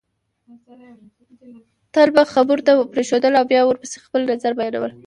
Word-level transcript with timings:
تل 1.93 2.09
بل 2.15 2.27
خبرو 2.35 2.65
ته 2.67 2.71
پرېښودل 2.93 3.33
او 3.39 3.45
بیا 3.51 3.61
ورپسې 3.65 3.97
خپل 4.05 4.21
نظر 4.31 4.51
بیانول 4.59 4.91